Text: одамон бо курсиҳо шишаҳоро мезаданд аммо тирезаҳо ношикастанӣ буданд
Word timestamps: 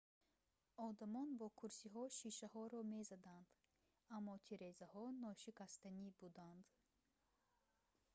одамон 0.89 1.27
бо 1.39 1.47
курсиҳо 1.59 2.03
шишаҳоро 2.19 2.79
мезаданд 2.95 3.47
аммо 4.15 4.33
тирезаҳо 4.47 5.03
ношикастанӣ 5.25 6.07
буданд 6.19 6.65